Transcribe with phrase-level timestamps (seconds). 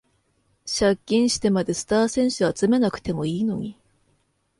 [0.65, 3.77] 借金してまでスター選手集めなくてもいいのに